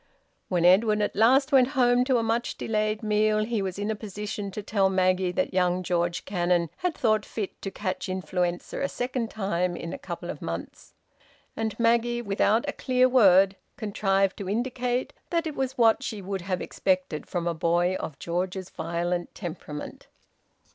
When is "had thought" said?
6.77-7.23